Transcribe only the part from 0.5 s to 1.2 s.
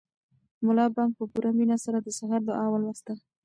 ملا بانګ